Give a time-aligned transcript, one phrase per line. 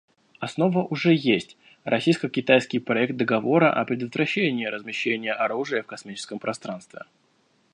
[0.39, 7.01] Основа уже есть— российско-китайский проект договора о предотвращении размещения оружия в космическом пространстве.